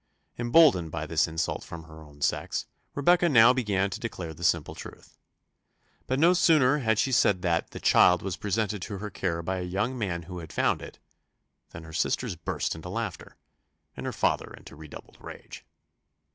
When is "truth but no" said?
4.73-6.33